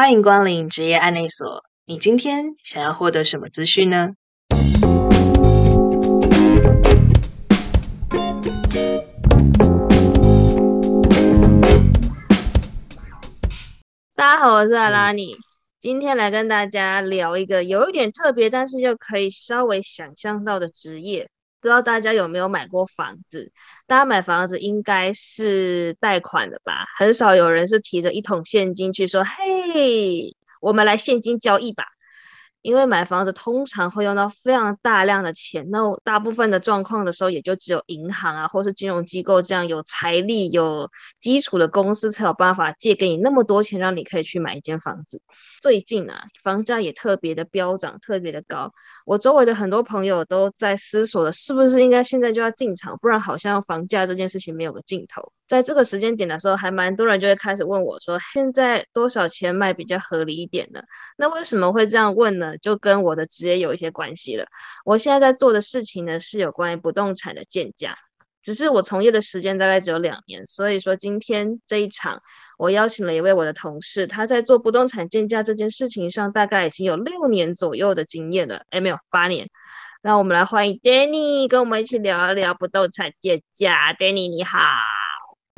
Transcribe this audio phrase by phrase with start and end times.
[0.00, 1.64] 欢迎光临职业案内所。
[1.84, 4.10] 你今天想要获得什么资讯呢？
[14.14, 15.34] 大家好，我是阿拉尼，
[15.80, 21.28] 今天来跟大家聊一个有一点特别，但是又可以稍微想象到的职业。
[21.60, 23.50] 不知道大家有没有买过房子？
[23.86, 26.84] 大家买房子应该是贷款的吧？
[26.96, 31.84] 很少有人是提着一桶现金去说：“嘿，我们来现金交易吧。”
[32.68, 40.86] 因为买房子通常会用到非常大量的钱，那大部分的状况的时候，也就只有银行啊，或是金融机构这样有财力、有
[41.18, 45.18] 基础的公司才有办法借给你那么多钱，让你可以去买一间房子。
[45.62, 48.70] 最近啊，房价也特别的飙涨，特别的高。
[49.06, 55.32] 我周围的很多朋友都在思索了，是不是应该现在就要进场，不然好像房价这件事情没有个尽头。
[55.48, 60.80] 在这个时间点的时候，还蛮多人就会开始问我说：“现在多少钱卖比较合理一点呢？”
[61.16, 62.56] 那为什么会这样问呢？
[62.58, 64.44] 就跟我的职业有一些关系了。
[64.84, 67.96] 我现在在做的事情呢，是有关于不动产的建价，
[68.42, 72.20] 只是我从业的时间大概只有两年，所以说今天这一场，
[72.58, 78.62] 我邀请了一位我的同事，他在做不动产建价这件事情上，大概已经有六年左右的经验了。
[78.68, 79.48] 哎，没有八年。
[80.02, 83.94] 那我们来欢迎 Danny，跟我们一起聊一聊不动产建价。
[83.94, 85.07] Danny，你好。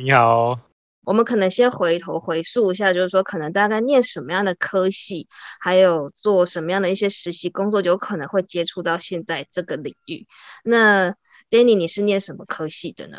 [0.01, 0.59] 你好，
[1.05, 5.29] 我们可能先回头回溯一下，就是说，可能大概念什么样的科系，
[5.61, 10.27] 还有做什么样的一些实习工作，有可能会接触到现在这个领域。
[10.65, 11.11] 那
[11.51, 13.19] Danny，你是念什么科系的呢？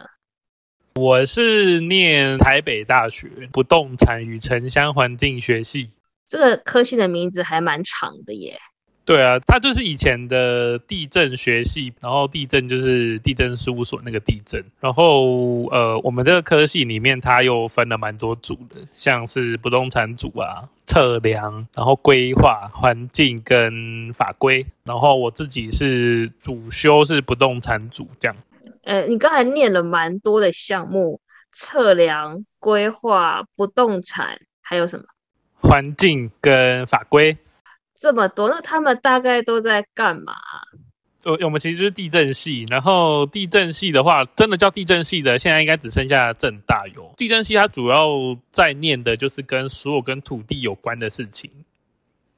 [0.96, 5.92] 我是念台北大学不动产与城乡环境学系。
[6.28, 8.60] 这个科系的名字还蛮长的耶。
[9.12, 28.38] 对啊，它就是以前的地震学系，然后地震就是地震事务所那个地震，然后呃，我们这个科系里面它又分了蛮多组的，像是不动产组啊、测量，然后规划、环境跟法规，然后我自己是主修是不动产组这样。
[28.86, 31.20] 呃，你刚才念了蛮多的项目，
[31.52, 35.04] 测量、规划、不动产，还有什么？
[35.60, 37.36] 环境跟法规。
[38.02, 40.34] 这么多，那他们大概都在干嘛？
[41.24, 47.14] 我我们其实就是地震系，然后地震系的话，真的叫地震系的，现在应该只剩下正大有。
[47.16, 48.10] 地震系它主要
[48.52, 51.48] 在念的就是跟所有跟土地有关的事情，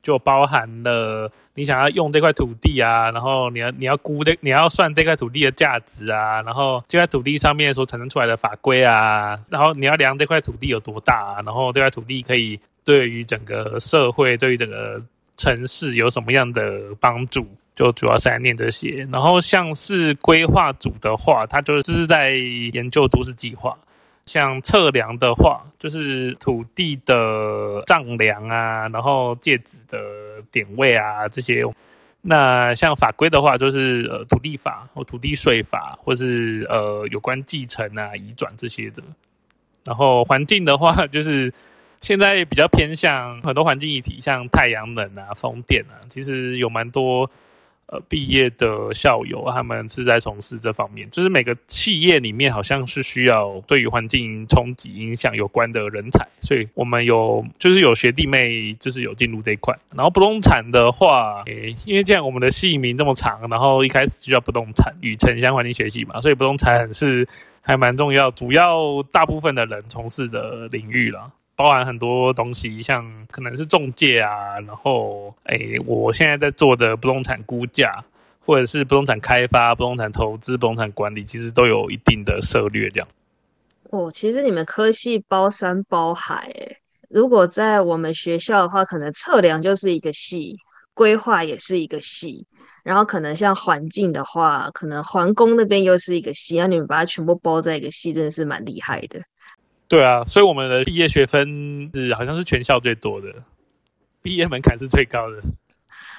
[0.01, 15.01] 就包含了你想要用这块土地啊，然后你要你要估这你要算这块土地的价值啊，然后这块土地上面所产生出来的法规啊，然后你要量这块土地有多大，然后这块土地可以对于整个社会，对于整个。
[15.35, 17.47] 城市有什么样的帮助？
[17.75, 19.07] 就主要是来念这些。
[19.11, 23.75] 然后像是规划组的话，它就是在研究都市计划。
[24.27, 29.97] 像测量的话，就是土地的丈量啊，然后界址的
[30.51, 31.63] 点位啊这些。
[32.21, 39.01] 那像法规的话，就是呃土地法或土地税法，或是呃有关继承啊、移转这些的。
[39.83, 41.51] 然后环境的话，就是。
[42.03, 47.31] 现在比较偏向很多环境议题，像太阳能啊、风电啊，其实有蛮多
[47.85, 51.09] 呃毕业的校友，他们是在从事这方面。
[51.11, 59.73] 就是每个企业里面好像是需要对于环境冲击影响有关的人才，所以我们有就是有学弟妹就是有进入这一块。
[59.95, 67.25] 然后不动产的话，诶，因为这样我们的系名这么长，然后一开始就叫不动产与城乡环境学系嘛，所以不动产是
[67.61, 71.31] 还蛮重要，主要大部分的人从事的领域了。
[71.55, 78.03] 包含很多东西，像可能是中介啊，然后哎，我现在在做的不动产估价，
[78.45, 83.07] 或者是不动产开发、不动产投资、不动产管理，其实都有一定的策略这样。
[83.91, 86.77] 哦，其实你们科系包山包海诶。
[87.09, 90.57] 如果在我们学校的话，可能测量就是一个系，
[90.95, 92.43] 规划也是一个系，
[92.83, 99.21] 然后可能像环境的话，可能环工那边又是一个系，让你们把它全部包在一个系，真的是蛮厉害的。
[99.93, 103.27] 对啊，所以我们的毕业学分是好像是全校最多的，
[104.23, 105.37] 毕业门槛是最高的。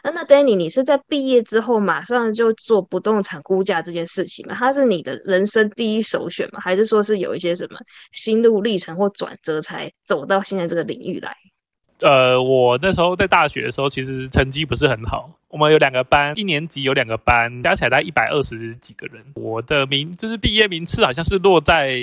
[0.05, 4.55] 那那 Danny，你是在毕业之后马上就做不动产估价这件事情吗？
[4.57, 6.61] 它是你的人生第一首选吗？
[6.61, 7.77] 还是说是有一些什么
[8.13, 11.37] 心路历程或转折才走到现在这个领域来？
[11.99, 15.37] 呃，我那时候在大学的时候，其实成绩不是很好。
[15.55, 19.25] 我们有两个班，一年级有两个班，加起来大概一百二十几个人。
[19.35, 21.97] 我的名就是毕业名次好像是落在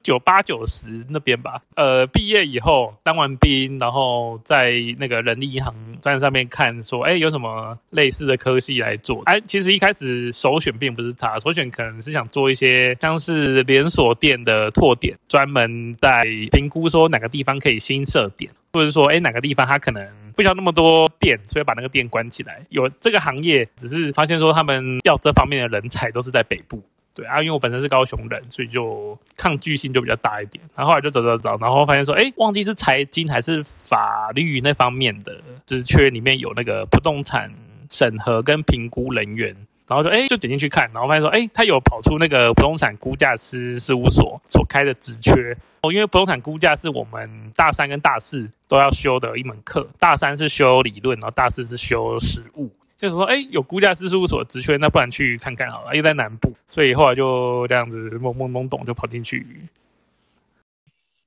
[0.00, 1.60] 九八九十那边吧。
[1.74, 9.22] 呃，毕业以后当完兵，然后在那个人力银行站上面看，说，哎，有什么类似的科系来做？
[9.24, 20.23] 哎，其实一开始首选并不是他，首选可能是想做一些像是连锁店的拓点，专门在评估说哪个地方可以新设点，或者说，哎，哪个地方他可能。
[20.34, 22.64] 不需要那么多店，所以把那个店关起来。
[22.68, 26.82] 有这个行业，只是发现说他们要这方面的人才都是在北部。
[27.14, 30.62] 对啊，因为我本身是高雄人，所以就抗拒性就比较大一点。
[30.74, 37.52] 然后后来就走走走，然后发现说，哎，忘记是财经还是法律那方面的职缺里面有那个不动产
[37.88, 39.54] 审核跟评估人员。
[39.86, 52.70] 然后说，哎，就点进去看，然后发现说，哎，他有跑出那个不动产估价师事务所所开的职缺哦，因为不动产估价是我们大三跟大四都要修的一门课，大三是修理论，然后大四是修实务。
[52.96, 59.44] 就是说，哎，有估价师事务所职缺，那不然去看看好了，又在南部，所以后来就这样子懵懵懂懂就跑进去。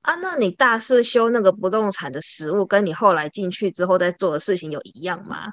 [0.00, 5.52] 啊，那你大四修那个不动产的实务，跟你后来进去之后在做的事情有一样吗？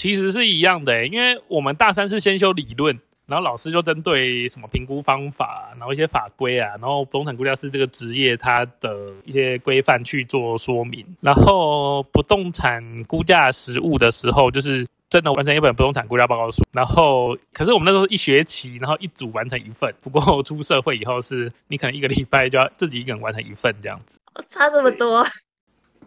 [0.00, 11.04] 其实是一样的，因为我们大三是先修理论，然后老师就针对什么评估方法，然后一些法规啊，然后不动产估价师这个职业它的一些规范去做说明。
[11.20, 16.64] 然后不动产估价实务的时候，就是真的完成一本不动产估价报告书。
[16.72, 19.94] 然后，可是我们那时候一学期，然后一组完成一份。
[20.00, 24.18] 不过出社会以后，是你可能一个礼拜就要自己一个人完成一份这样子。
[24.48, 25.22] 差这么多？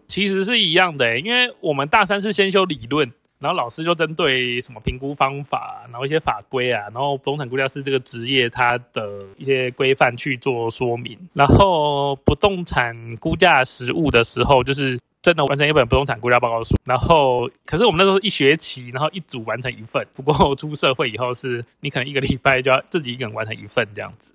[0.07, 3.12] 其实是一样的，因为我们大三是先修理论。
[3.44, 11.19] 然后老师就针对什么评估方法，然后一些法规啊，然后不动产估价师这个职业它的一些规范去做说明。
[11.34, 16.74] 然后不动产估价实务的时候，就是真的完成一本不动产估价报告书。
[16.86, 20.07] 然后，可是我们那时候一学期，然后一组完成一份。
[20.13, 24.31] 不过出社会以后，是你可能一个礼拜就要自己一个人完成一份这样子。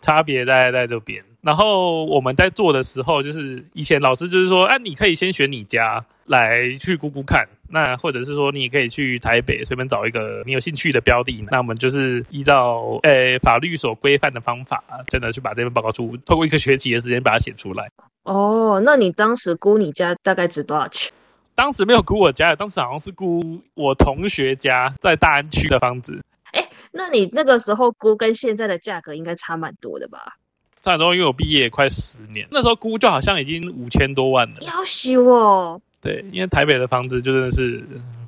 [0.00, 1.22] 差别在在这边。
[1.40, 7.46] 然后我们在做的时候，就是以前老师就是说，哎，你可以先选你家来去估估看。
[7.68, 11.44] 那或者是说，你也可以去台北随便找一个你有兴趣的标的。
[11.50, 17.90] 那我们就是依照诶法律所规范的方法，真的去把这份报告书，透过一个学期的时间把它写出来。
[18.22, 21.12] 哦，那你当时估你家大概值多少钱？
[21.54, 26.22] 当时没有估我家，当时好像是估我同学家在大安区的房子。
[26.52, 30.36] 哎，那你那个时候估跟现在的价格应该差蛮多的吧？
[30.82, 34.56] 差很多，因为我毕业快十年，那时候估就好像已经五千多万了。
[34.60, 35.80] 要修哦。
[36.06, 37.84] 对，因为台北的房子就真的是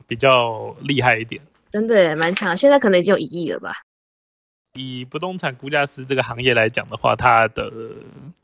[0.09, 1.41] 比较厉害一点，
[1.71, 2.57] 真的蛮强。
[2.57, 3.71] 现在可能已经有一亿了吧？
[4.75, 7.71] 以不动产估价师这个行业来讲的话，它的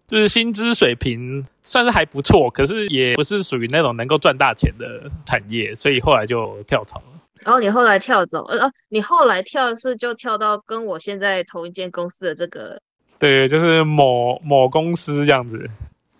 [0.06, 7.06] 就是薪资水平算是还不错，可是也不是属于那种能够赚大钱的产业，所以后来就跳槽了。
[7.40, 12.80] 然后你后来跳走，呃，你后来跳是就跳到跟我现在同一间公司的这个，
[13.18, 15.68] 对，就是某某公司这样子，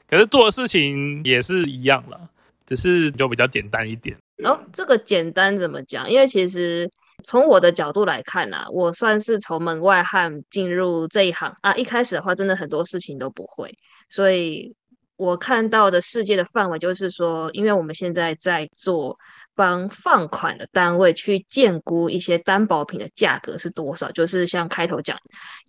[0.08, 2.20] 可是做的事情也是一样了。
[2.66, 4.16] 只是就比较简单一点。
[4.36, 6.10] 然后这个简单怎么讲？
[6.10, 6.90] 因为其实
[7.22, 11.74] 从我的角度来看啊，我算是从门外汉进入这一行啊。
[11.74, 13.72] 一开始的话，真的很多事情都不会，
[14.10, 14.74] 所以
[15.16, 19.16] 我看到的世界的范围就是说，因为我们现在在做。
[19.54, 25.16] 帮放款的单位去建估一些担保品的价格是多少，就是像开头讲，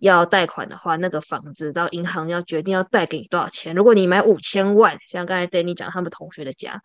[0.00, 3.74] 要贷款的话，那个房子到银行要决定要贷给你多少钱。
[3.74, 6.80] 如果你买五千万，像刚才 Danny 讲他们同学的家，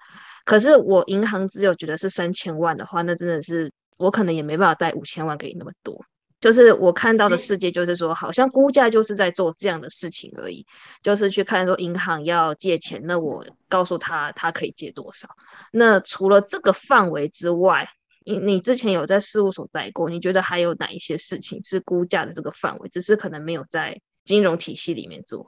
[0.46, 6.04] 可是我银行只有觉得是三千万的话，那真的是我可能也没办法贷五千万给你那么多。
[6.42, 10.66] 就是我看到的世界，就是说，好像估价就是在做这样的事情而已，
[11.04, 15.30] 就是去看说银行要借钱，那我告诉他他可以借多少。
[15.72, 17.88] 那除了这个范围之外，
[18.26, 25.48] 你你之前有在事务所待过，你觉得还有哪一些事情是估价的这个范围，只是可能没有在金融体系里面做？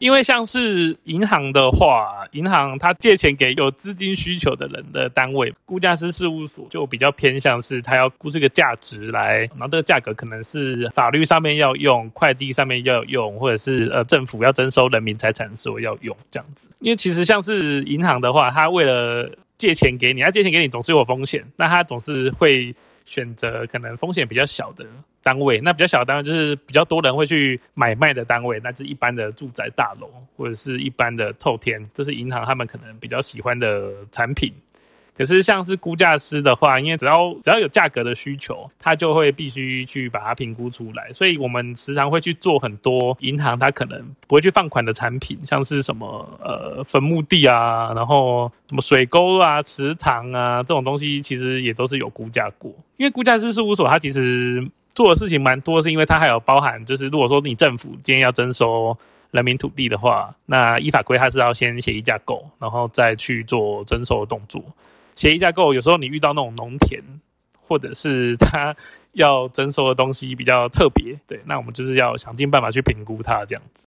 [0.00, 16.70] 因为像是银行的话，银行它借钱给有资金需求的人的单位，估价师事务所就比较偏向是，他要估这个价值来，然后这个价格可能是法律上面要用，会计上面要用，或者是呃政府要征收人民财产时候要用这样子。
[16.78, 24.86] 因为其实像是银行的话，他为了借钱给你，他借钱给你总是有风险，那他总是会选择可能风险比较小的。
[25.22, 34.52] 单位那比较小的单位就是比较多人会去买卖的单位，那就是一般的住宅大楼或者是一般的透天，这是银行他们可能比较喜欢的产品。
[35.12, 41.12] 可是像是估价师的话，因为只要只要有价格的需求，他就会必须去把它评估出来。
[41.12, 52.74] 所以我们时常会去做很多银行它可能不会去放款的产品，像是什么呃坟墓地啊，然后什么水沟啊、池塘啊这种东西，其实也都是有估价过。
[52.96, 54.66] 因为估价师事务所它其实
[55.00, 58.94] 做的事情蛮多，是因为它还有包含就是如果说你政府今天要征收。
[59.32, 64.60] 人民土地的话，那依法规它是要先协议架构，然后再去做征收的动作。
[65.14, 67.00] 协议架构有时候你遇到那种农田，
[67.68, 68.74] 或者是它
[69.12, 73.84] 要征收的东西比较特别，对，那我们就是要想尽办法去评估它这样子。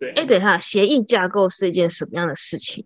[0.00, 2.84] 对，哎，等一下，协议架构是一件什么样的事情？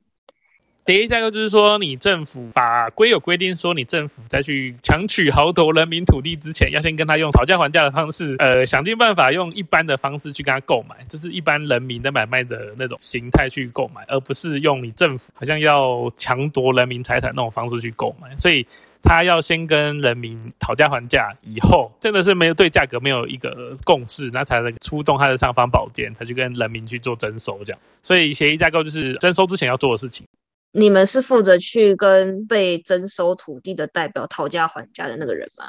[0.87, 18.37] 第一架构就是说，你政府法规有规定说，你政府在去强取豪夺人民土地之前，要先跟他用讨价还价的方式，呃，想尽办法用一般的方式去跟他购买，就是一般人民的买卖的那种形态去购买，而不是用你政府好像要强夺人民财产那种方式去购买。
[18.37, 18.65] 所以
[19.03, 27.81] 他要先跟人民讨价还价，以后真的是没有对价格没有一个共识，那才能出动他的尚方宝剑，才去跟人民去做征收这样。
[28.05, 30.25] 所以协议架构就是征收之前要做的事情。
[30.73, 35.67] 你们是负责去跟被征收土地的代表讨价还价的那个人吗？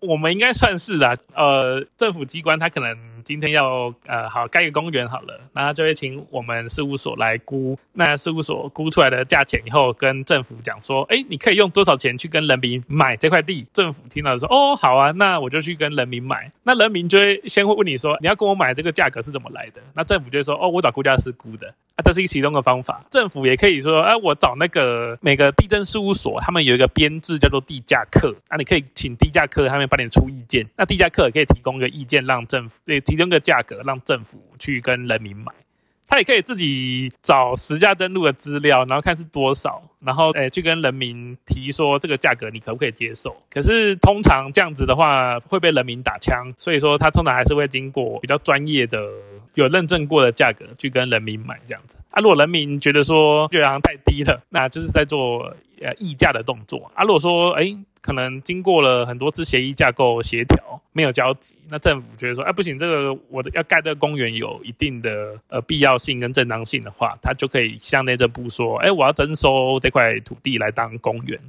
[0.00, 13.66] 我们应该算是啦，呃，政府机关他可能今天要呃好盖个公园好了，那就会请我们事务所来估，那事务所估出来的价钱以后，跟政府讲说，哎，你可以用多少钱去跟人民买这块地？
[13.72, 16.52] 政府听到说，哦，好啊，那我就去跟人民买。
[16.62, 19.80] 那人民就会先会问你说，你要跟我买这个价格是怎么来的？
[19.94, 21.74] 那政府就会说，哦，我找估价师估的。
[21.96, 23.04] 啊，这是一个其中的方法。
[23.08, 30.66] 政府也可以说，哎，我找那个每个地震事务所，他们有一个编制叫做地价课，那你可以请地价课他们帮你出意见。
[30.76, 35.52] 那地价课也可以提供个意见，让政府对提供个价格，让政府去跟人民买。
[36.06, 43.34] 他也可以自己找实价登录的资料，然后看是多少，然后诶去跟人民提说这个价格你可不可以接受？
[43.50, 49.00] 可是通常这样子的话会被人民打枪，所以说他通常还是会经过比较专业的。
[49.54, 55.44] 有认证过的价格去跟人民买这样子啊，如果人民觉得说觉得太低了，那就是在做
[55.80, 57.04] 呃议价的动作啊。
[57.04, 60.58] 如果说诶，可能经过了很多次协议架构协调
[60.92, 71.40] 没有交集，那政府觉得说哎不行，这个我的要盖这个公园有一定的呃必要性跟正当性的话，他就可以向内政部说，哎，我要征收这块土地来当公园。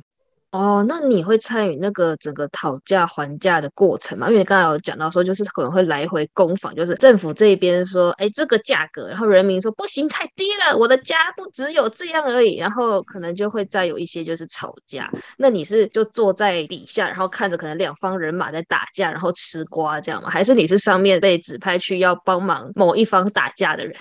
[0.51, 4.27] 哦，那你会参与那个整个讨价还价的过程吗？
[4.27, 15.11] 因为你刚才有讲到说，就是可能会来回攻防，就是政府这边说，哎，这个价格，然后人民说不行，太低了，我的家不只有这样而已，然后可能就会再有一些就是吵架。
[15.37, 20.29] 那你是就坐在底下，然后看着可能两方人马在打架，然后吃瓜这样吗？
[20.29, 23.93] 还是你是上面被指派去要帮忙某一方打架的人？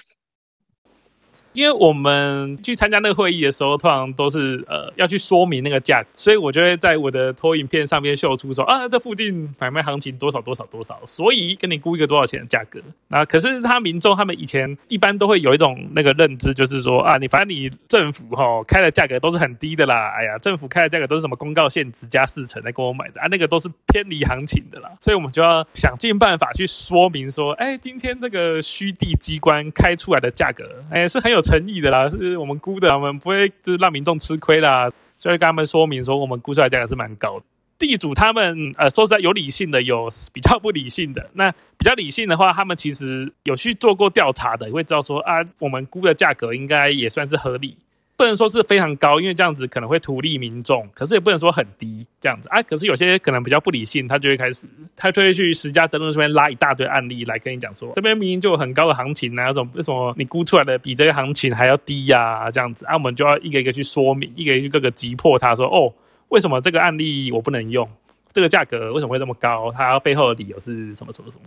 [1.54, 12.80] 因为我们去参加那个会议的时候，通常都是呃要去说明那个价，所以我就会在我的投影片上面秀出说啊，这附近买卖行情多少多少多少，所以跟你估一个多少钱的价格。
[13.06, 31.43] 那可是他民众他们以前一般都会有一种那个认知，就是说啊，你反正你政府哈开的价格都是很低的啦，哎呀，政府开的价格都是什么公告限值加四成来跟我买的啊，那个都是偏离行情的啦，所以我们就要想尽办法去说明说，哎，今天这个虚地机关开出来的价格，哎，是很有。
[31.44, 37.44] 诚意的啦，是我们估的，我们不会就是让民众吃亏啦，所以跟他们说明说，我们估出来价格是蛮高的。
[37.76, 41.28] 地主他们呃，说实在有理性的，有比较不理性的。
[41.34, 47.76] 那比较理性的话，他们其实有去做过调查的，也会知道说啊，我们估的价格应该也算是合理。
[48.16, 52.62] 不能说是非常高，因为这样子可能会图利民众，可是也不能说很低这样子啊。
[52.62, 62.50] 可是有些可能比较不理性，他就会开始，他就会去十家登录这边拉一大堆案例来跟你讲说，这边明明就有很高的行情啊，什么为什么你估出来的比这个行情还要低呀？
[62.50, 65.92] 这样子啊，我们就要一个一个去说明，一个一个个击破他说，哦，
[66.28, 67.88] 为什么这个案例我不能用？
[68.32, 69.72] 这个价格为什么会这么高？
[69.72, 71.44] 它背后的理由是什么什么什么？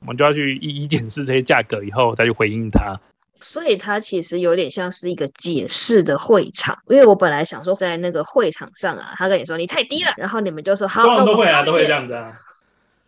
[0.00, 2.96] 我们就要去一一检视这些价格以后再去回应他。
[3.40, 12.32] 所以它其实有点像是一个解释的会场，因为我本来想说在那个会场上啊，他跟你说你太低了，然后你们就说好，都会啊，都会这样子啊。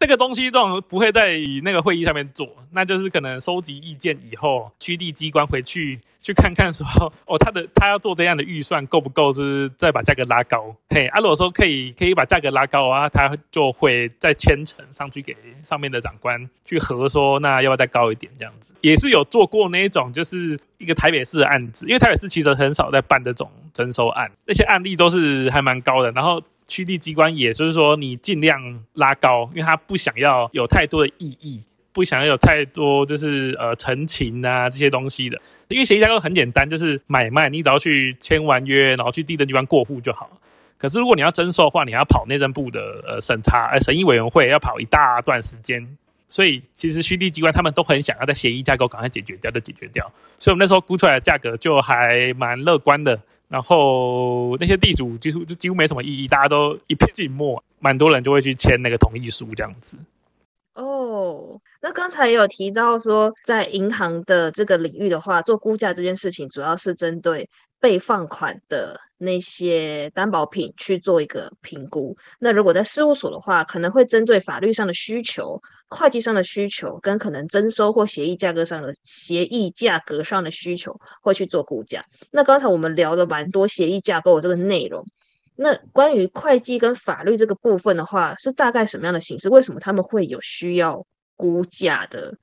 [0.00, 6.86] 那个东西这种不会在那个会议上面做，那就是可能收集意见以后，区地机关回去去看看说，
[7.26, 10.74] 哦，他的他要做这样的预算够不够，就是再把价格拉高。
[10.88, 18.72] 嘿，啊，如果说可以可以把价格拉高啊，他就会再签呈上去给上面的长官去核说，那要不要再高一点这样子？
[18.80, 26.42] 也是有做过那一种，就是一个台北市的案子，因为台北市其实很少在办这种征收案，那些案例都是还蛮高的，然后。
[26.70, 31.60] 区地机关，也就是说，你尽量拉高，因为他不想要有太多的异议，
[31.92, 35.36] 不想要有太多就是呃陈情啊这些东西的。
[35.66, 40.30] 因为协议架构很简单，就是买卖，你只要去签完约，然后去地震机关过户就好。
[40.78, 45.84] 可是如果你要征收的话，你要跑内政部的呃审查呃审议委员会，要跑一大段时间。
[46.28, 50.08] 所以其实虚地机关他们都很想要在协议架构赶快解决掉，就解决掉。
[50.38, 53.20] 所以我们那时候估出来的价格就还蛮乐观的。
[53.50, 59.98] 然后那些地主几乎就几乎没什么意义，大家都一片静默，蛮多人就会去签那个同意书这样子。
[60.74, 61.29] 哦，
[61.82, 67.48] 那刚才也有提到说，在银行的这个领域的话，做估价这件事情，主要是针对
[67.80, 72.14] 被放款的那些担保品去做一个评估。
[72.38, 75.58] 那如果在事务所的话，可能会针对法律上的需求、
[75.88, 82.04] 会计上的需求，跟可能征收或协议价格上的协议价格上的需求，会去做估价。
[82.30, 85.02] 那刚才我们聊了蛮多协议架构这个内容。
[85.56, 89.48] 那关于会计跟法律这个部分的话，是大概什么样的形式？
[89.48, 91.04] 为什么他们会有需要
[91.40, 92.36] 估价的？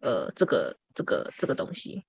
[0.00, 2.00] 呃，这个这个这个东西，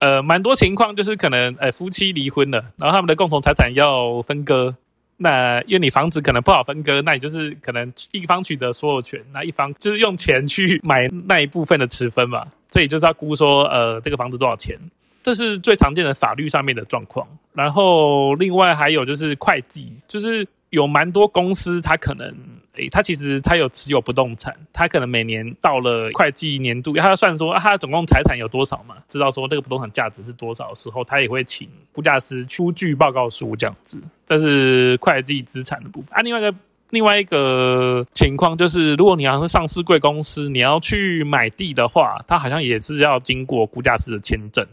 [0.00, 4.74] 呃，蛮多情况就是可能，呃，夫妻离婚了，然后他们的共同财产要分割。
[5.16, 12.44] 那因为你房子可能不好分割，那你就是可能一方取得所有权，那一方就是用钱去买那一部分的持分嘛。
[12.68, 14.76] 所以就是要估说，呃，这个房子多少钱。
[15.22, 22.34] 这是最常见的法律上面的状况，然后另外还有就是会计，就是有蛮多公司，它可能，
[22.74, 34.00] 诶，他其实他有持有不动产，他可能每年到了会计年度，他要算说啊，它总共财产有多少嘛，知道说这个不动产价值是多少的时候，他也会请估价师出具报告书这样子。
[34.26, 36.22] 但是会计资产的部分啊。
[36.22, 36.54] 另外一个
[36.90, 44.64] 另外一个情况就是，如果你要是上市贵公司，你要去买地的话，它好像也是要经过估价师的签证。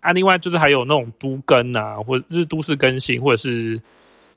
[0.00, 3.80] 啊，另外就是还有那种都更啊，或者是都市更新，或者是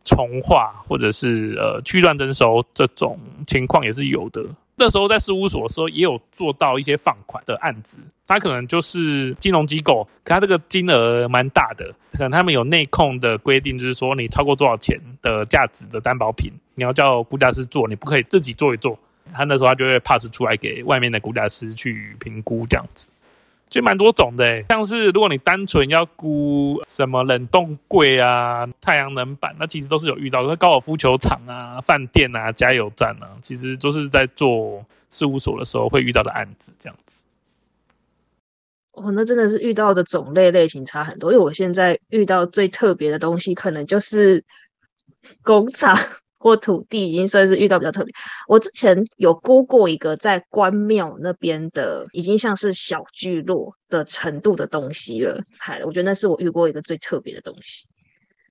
[0.03, 4.43] 重划，或者是呃区段征收这种情况也是有的。
[4.75, 7.97] 那时候在事务所的时候，也有做到一些放款的案子。
[8.25, 18.97] 他可能就是金融机构，可他这个金额蛮大的，可能他们有内控的规定，就是说你超过多少钱的价值的担保品，你要叫估价师做，你不可以自己做一做。
[19.33, 23.09] 他那时候他就会 pass 出来给外面的估价师去评估这样子。
[23.69, 37.21] 其实蛮多种的，像是如果你单纯要估什么冷冻柜啊、太阳能板，那其实都是有遇到，高尔夫球场啊、饭店啊、加油站啊，其实都是在做事务所的时候会遇到的案子，这样子。
[38.93, 44.43] 哦，那真的是遇到的种类类型差很多，因为我现在遇到最特别的东西，可能就是
[45.43, 45.95] 工厂。
[46.39, 48.13] 或土地已经算是遇到比较特别。
[48.47, 55.39] 我之前有估过一个在关庙那边的，已经像是小聚落的程度的东西了。
[55.59, 57.85] 嗨，我觉得那是我遇过一个最特别的东西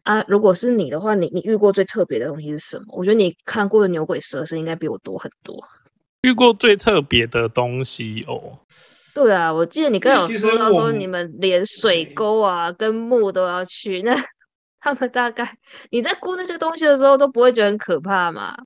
[0.02, 0.22] 啊。
[0.28, 2.84] 如果是你的话，你你遇过最特别的东西是什么？
[2.90, 5.56] 我觉得你看过的牛鬼蛇神应该比我多很多。
[6.22, 8.58] 遇过最特别的东西哦？
[9.14, 14.14] 对啊，我记得你刚有说到说你们连水沟啊跟墓都要去那。
[14.80, 15.56] 他们大概
[15.90, 18.56] 你在估那些东西的时候都不会觉得很可怕嘛？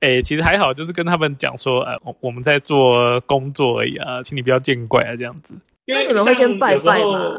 [0.00, 5.54] 哎，其实还好，就是跟他们讲说，呃，我我们在做工作而已啊，请你不要见怪啊，这样子。
[5.86, 7.36] 那你们会先拜拜吗？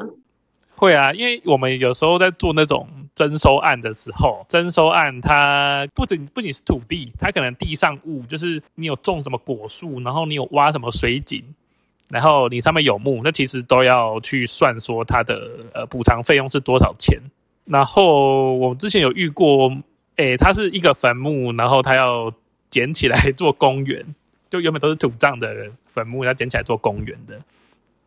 [0.76, 11.44] 会啊，因为我们有时候在做那种征收案的时候，征收案它不仅不仅是土地，它可能地上物，就是你有种什么果树，然后你有挖什么水井。
[12.10, 17.20] 然后你上面有墓，那其实都要去算说它的呃补偿费用是多少钱。
[17.66, 19.72] 然后我之前有遇过，
[20.16, 22.34] 诶，它是一个坟墓，然后它要
[22.72, 24.04] 捡起来做公园，
[24.50, 27.40] 就原本都是土葬的坟墓，要捡起来做公园的。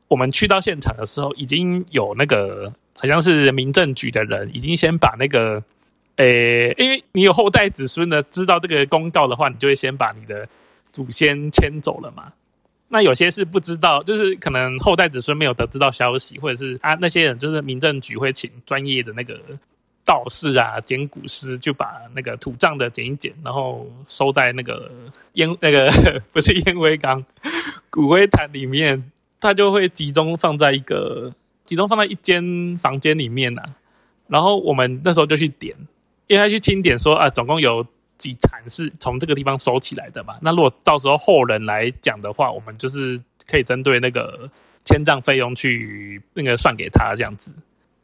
[0.09, 5.63] 我们去到现场的时候，已经有那个好像是民政局的人，已经先把那个，
[6.17, 10.49] 诶，因为你有后代子孙的知道这个公告的话，你就会先把你的
[10.91, 12.33] 祖先迁走了嘛。
[12.93, 19.41] 那有些是不知道，就是可能后代子孙没有得知到消息，或者是啊那些人就是民政局会请专业的那个
[20.05, 24.93] 道士啊、捡骨师，就把那个土葬的捡一捡，然后收在那个
[25.33, 25.91] 烟 那个
[26.35, 27.25] 不是烟灰缸
[27.89, 31.33] 骨灰坛里面，他就会集中放在一个
[31.65, 33.63] 集中放在一间房间里面呐。
[34.29, 35.75] 然后我们那时候就去点，
[36.27, 37.87] 因为他去清点说啊，总共有。
[38.23, 40.37] 几坛是从这个地方收起来的嘛？
[40.41, 44.49] 那如果到时候后人来讲的话，我们就是可以针对那个
[44.85, 47.53] 迁葬费用去那个算给他这样子。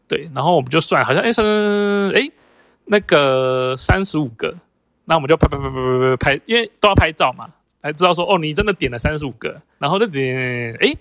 [0.09, 1.47] 对，然后我们就算，好像哎算
[2.11, 2.29] 哎
[2.87, 4.53] 那个三十五个，
[5.05, 7.49] 那我们就拍拍拍拍拍拍拍，因为都要拍照嘛，
[7.81, 10.93] 才知道说哦，你真的点了三十五个，然后就点哎，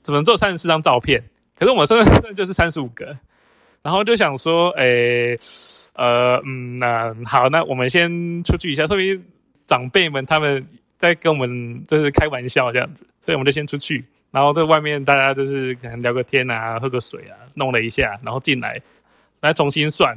[0.00, 1.24] 怎么只有三十四张照片？
[1.58, 3.18] 可是我们真的就是三十五个，
[3.82, 5.36] 然后就想说哎。
[5.98, 9.22] 呃嗯，那好，那我们先出去一下，说明
[9.66, 18.80] 长辈们他们在跟我们就是开玩笑这样子，所以我们就先出去，然后在外面大家就是可能聊个天啊，喝个水啊，弄了一下，然后进来
[19.40, 20.16] 来重新算，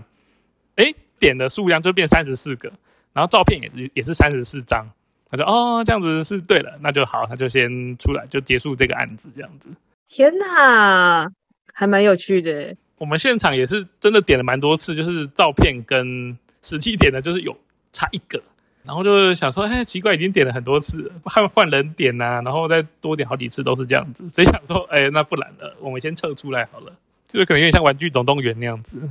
[0.76, 2.72] 哎，点的数量就变三十四个，
[3.12, 4.88] 然后照片也也是三十四张。
[5.34, 9.70] 他说：“哦，这样子是对了，那就好，他就先出来，就结束这个案子，这样子。”
[10.10, 11.32] 天哪，
[11.74, 12.76] 还蛮有趣的。
[13.02, 17.58] 我们现场也是真的点了蛮多次，就是照片跟实际点的，就是有
[17.92, 18.40] 差一个，
[18.84, 26.96] 然后就想说：“哎，奇怪，已经点了很多次，换换人点呐，然后再多点好几次都是这样子。”所以想说：“哎，那不然了，我们先撤出来好了。”
[27.28, 29.02] 就是可能有点像《玩具总动员》那样子。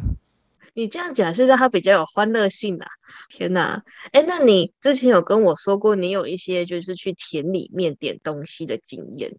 [0.75, 2.87] 你这样讲是让他比较有欢乐性啊！
[3.29, 9.35] 天哪，哎，那你之前有跟我说过，你有一些就是去田里面点东西的经验，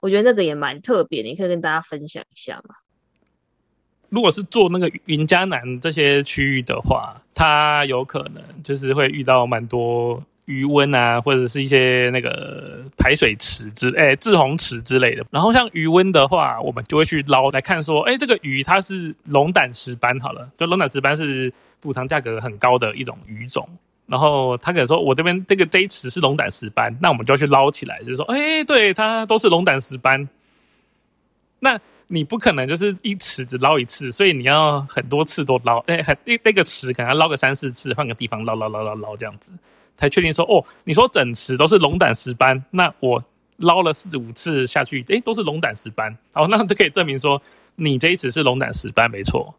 [0.00, 2.74] 我觉得那个也蛮特别，你可以跟大家分享一下吗？
[4.12, 10.22] 如果是做那个云嘉南这些区域的话，它有可能就是会遇到蛮多。
[10.46, 15.24] 余温啊，或者是一些那个排水池之诶滞洪池之类的。
[15.30, 23.66] 然后像余温的话，我们就会去捞来看，说，哎，这个鱼它是龙胆石斑，好了，就龙胆石斑是补偿价格很高的一种鱼种。
[24.06, 30.28] 然后他可能说，我这边这个这一池是龙胆石斑，那我们就要去捞起来，就是说，哎，对，它都是龙胆石斑。
[31.60, 39.52] 那你不可能就是一池只捞一次，所以你要很多次都捞，哎，很那那个池可能要捞个三四次，换个地方捞捞捞捞捞这样子。
[39.96, 43.22] 才确定说哦，你说整池都是龙胆石斑，那我
[43.58, 47.40] 捞了四五次下去，诶，都是龙胆石斑，好，那就可以证明说
[47.76, 49.54] 你这一池是龙胆石斑没错。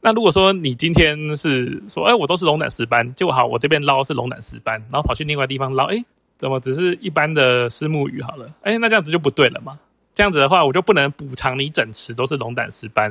[0.00, 6.04] 那如果说你今天是说，哎，我都是龙胆石斑，就好，我这边捞是龙胆石斑，然后跑去另外地方捞，哎，
[6.36, 8.48] 怎么只是一般的丝木鱼好了？
[8.62, 9.80] 哎，那这样子就不对了嘛？
[10.18, 13.08] 这样子的话，我就不能补偿你整池都是龙胆石斑。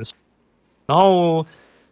[0.84, 1.46] 然后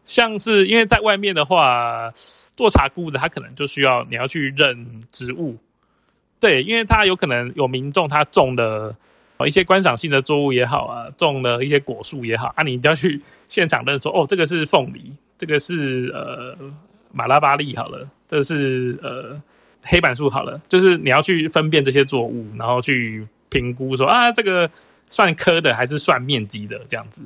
[0.04, 2.12] 像是因为在外面的话。
[2.56, 5.58] 做茶菇的，他可能就需要你要去认植物，
[6.40, 8.96] 对，因为他有可能有民众他种的
[9.46, 16.56] 一些观赏性的作物也好啊，种了一些果树也好啊，你一定要去现场认说，哦，这个是凤梨，这个是呃
[17.12, 19.38] 马拉巴利好了，这是呃
[19.82, 24.70] 黑板树好了，就是你要去分辨这些作物，然后去评估说啊，这个
[25.08, 27.20] 算科的还是算面积的这样子。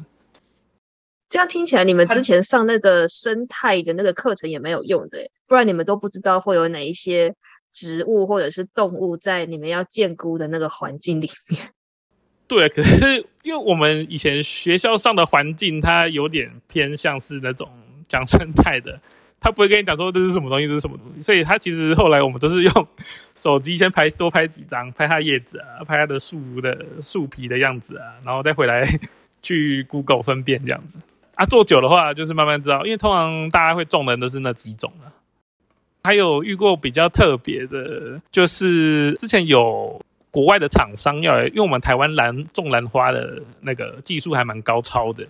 [1.29, 7.35] 这样听起来，你们之前上那个生态的那个课程也没有用的，不然你们都不知道会有哪一些
[7.73, 11.71] 植物或者是动物在你们要建估的那个环境里面。
[12.49, 17.71] 对，可是因为我们以前学校上的环境，它有点偏向是那种
[18.09, 19.01] 讲生态的，
[19.41, 22.87] 他不会跟你讲说这是什么东西，这是什么东西，所以他其实后来我们都是用
[23.35, 28.85] 手机先拍多拍几张，拍它叶子啊，拍它的树的树皮的样子啊，然后再回来
[29.41, 30.99] 去 Google 分辨这样子。
[31.35, 35.09] 啊，做久的话就是慢慢知道，因为通常大家会种的都是那几种啊。
[36.05, 40.01] 还有遇过比较特别的，就是之前有
[40.31, 45.27] 国外的厂商要来，因为我们台湾兰种兰花的那个技术还蛮高超的，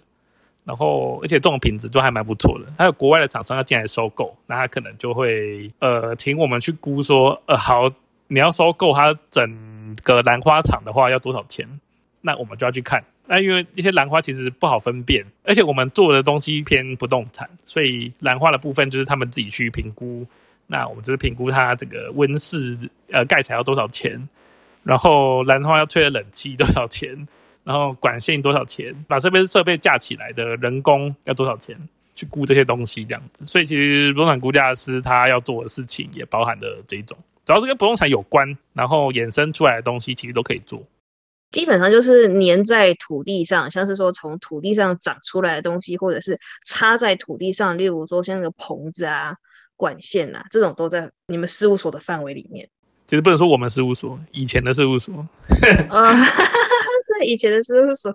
[0.70, 2.66] 然后而且这种品质都还蛮不错的。
[2.78, 7.90] 还有国外的厂商要进来收购，那他可能就会呃请我们去估说，呃好，
[8.28, 11.66] 你要收购他整个兰花厂的话要多少钱？
[12.20, 13.02] 那我们就要去看。
[13.26, 20.24] 那因为一些兰花其实不好分辨，而且我们做的东西偏不动产，所以兰花的部分就是他们自己去评估。
[20.68, 24.28] 那我们就是评估它这个温室呃盖材要多少钱，
[24.85, 27.26] 然后兰花要吹的冷气多少钱，
[27.64, 31.77] 然后管线多少钱，把这边设备架起来的人工要多少钱，
[32.14, 33.46] 去估这些东西这样子。
[33.46, 40.83] 所以其实不动产估价师他要做的事情也包含了这种，只要是跟不动产有关，然后衍生出来的东西，其实都可以做。
[41.51, 49.35] 基本上就是粘在土地上，像是说从土地上长出来的东西，或者是插在土地上，例如说像那个棚子啊、
[49.75, 52.68] 管线啊，这种都在你们事务所的范围里面。
[53.09, 55.12] 其实不能说我们事务所，以前的事务所。
[55.88, 56.14] 啊，
[57.18, 58.14] 对，以前的事务所。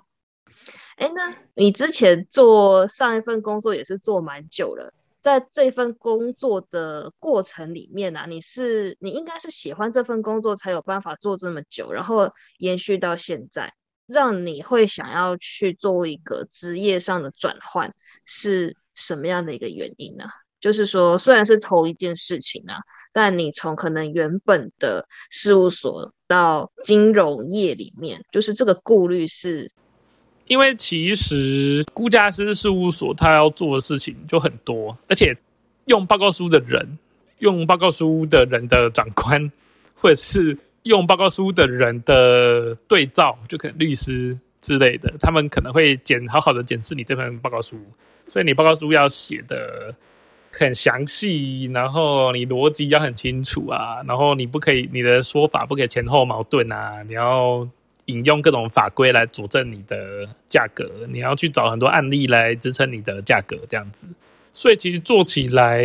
[0.96, 4.94] 哎，那你之前做上一份工作也是做蛮久了。
[5.20, 13.74] 在这份工作的过程里面啊，你是你应该是喜欢这份工作才有办法做这么久，然后延续到现在，
[14.06, 20.26] 让你会想要去做一个职业上的转换，是什么样的一个原因呢？
[20.65, 22.73] 就是说，虽然是同一件事情啊，
[23.13, 29.69] 但你从可能原本的事务所到金融业里面，就是这个顾虑是。
[30.47, 35.38] 因为其实估价师事务所他要做的事情就很多，而且
[35.86, 36.97] 用报告书的人、
[37.38, 39.51] 用报告书的人的长官，
[39.93, 47.78] 或者是用报告书的人的对照，就可能律师之类的，他们可能会检好好的检视你这份报告书，
[48.28, 49.93] 所以你报告书要写的
[50.58, 57.68] 很详细，然后你逻辑要很清楚啊，然后你不可以你的说法不可以前后矛盾啊，你要。
[58.08, 64.08] 引用各种法规来佐证你的价格，你要去找很多案例来支撑你的价格，这样子。
[64.54, 65.84] 所以其实做起来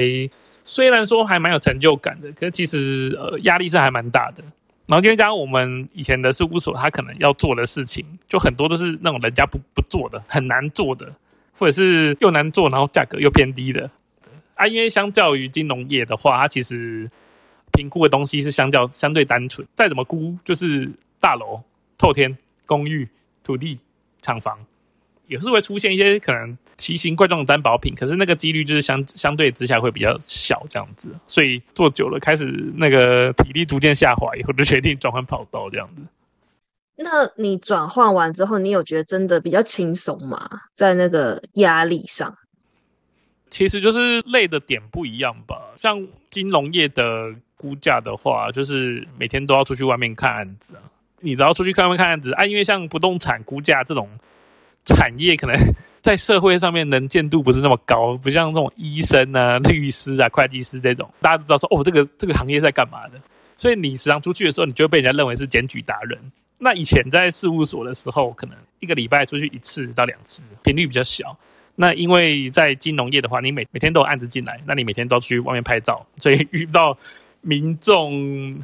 [0.62, 4.44] 虽然说还蛮有成就感的，可是其实呃压力是还蛮大的。
[4.86, 11.10] 然后今天加上我们以前的事务所，他可能要做的事情就很多都是那种人家不不做的，很难做的，
[11.56, 13.90] 或者是又难做，然后价格又偏低的。
[14.60, 17.10] 啊，因为相较于金融业的话，它其实
[17.72, 21.62] 评估的东西是相较相对单纯，再怎么估就是大楼、
[21.96, 23.08] 透天、公寓、
[23.42, 23.78] 土地、
[24.20, 24.58] 厂房。
[25.26, 36.02] 也是会出现一些可能奇形怪状的担保品，可是那个几率就是相相对之下会比较小这样子，所以做久了开始那个体力逐渐下滑，以后就决定转换跑道这样子。
[36.96, 40.50] 那你转换完之后，你有觉得真的比较轻松吗？
[40.74, 42.36] 在那个压力上，
[43.50, 45.60] 其实就是累的点不一样吧。
[45.76, 50.82] 像金融业的估价的话，就是每天都要出去外面看案子啊，
[51.20, 54.08] 你只要出去看外面看案子啊，因为像不动产估价这种。
[54.82, 55.54] 产业可能
[56.00, 63.20] 在社会上面能见度不是那么高，不像这种医生啊、 律师啊、会计师这种，大家都知道说哦，这个这个行业在干嘛的。
[63.58, 66.18] 所以你时常出去的时候，你就会被人家认为是检举达人。
[66.56, 71.36] 那以前在事务所的时候，可能一个礼拜出去一次到两次，频率比较小。
[71.80, 76.94] 那因为在金融业的话，你每每天都有案子进来，那你每天都要去外面拍照， 所以遇到
[77.40, 78.62] 民众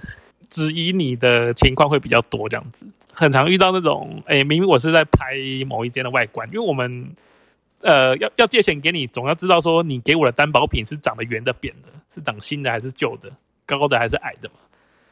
[0.51, 2.87] 质疑你的情况会比较多，这样子。
[3.11, 5.35] 很常遇到那种，哎，明明我是在拍
[5.67, 7.11] 某一间的外观，因为我们，
[7.81, 13.33] 呃，要要借钱给你，总要知道说你给我的担保品是长得圆的、扁的，是长新的还是旧的，
[13.65, 14.57] 高的还是矮的嘛。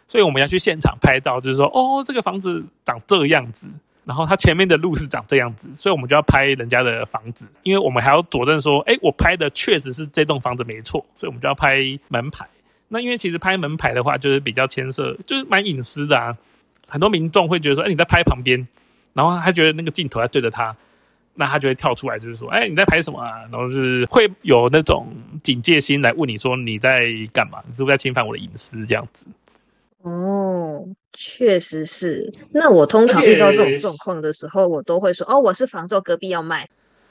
[0.07, 3.67] 所以我们要去现场拍照，就是说，哦，这个房子长这样子，
[4.05, 12.47] 然后它前面的路是长这样子，所以我们就要拍人家的房子，因为我们还要佐证说，哎，我拍的确实是这栋房子没错，所以我们就要拍门牌。
[12.89, 16.37] 那因为其实拍门牌的话，就是比较牵涉，就是蛮隐私的啊。
[16.87, 18.69] 很多民众会觉得说：“哎，你在拍旁边，
[19.15, 20.77] 然后他觉得那个镜头在对着他，
[21.35, 25.09] 那他就会跳出来，就是说：‘哎，你在拍什么啊？’然后是会有那种
[25.43, 27.59] 警戒心来问你说你在干嘛？
[27.67, 28.85] 你是不是在侵犯我的隐私？
[28.85, 29.27] 这样子。”
[30.05, 32.31] 哦，确实是。
[32.53, 36.69] 那我通常遇到这种状况的时候，我都会说：“哦，我是房仲，隔壁要卖。”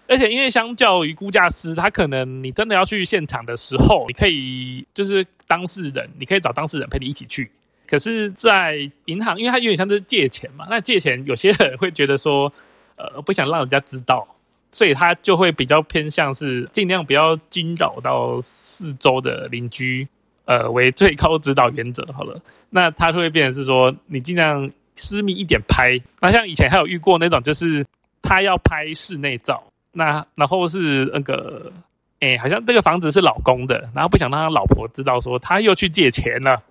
[0.08, 7.50] 而且因为相较于估价师，他可能你真的要去现场的时候，你可以就是当事人，你可以找当事人陪你一起去。
[7.88, 12.52] 可是，在银行，因为它有点像是借钱嘛，那借钱有些人会觉得说，
[12.96, 14.28] 呃，不想让人家知道，
[14.72, 20.08] 所以他就会比较偏向是尽量不要惊扰到四周的邻居，
[20.46, 22.06] 呃，为最高指导原则。
[22.14, 26.00] 好了，那他会变成是说，你尽量私密一点拍。
[26.22, 27.86] 那像以前还有遇过那种，就是
[28.22, 31.72] 他要拍室内照，那然后是那个，
[32.20, 36.62] 哎，好像这个房子是老公的，然后不想让他老婆知道说他又去借钱了。